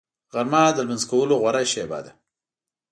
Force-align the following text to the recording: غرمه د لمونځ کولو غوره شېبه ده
غرمه 0.33 0.63
د 0.75 0.77
لمونځ 0.85 1.03
کولو 1.11 1.35
غوره 1.41 1.63
شېبه 1.71 1.99
ده 2.05 2.11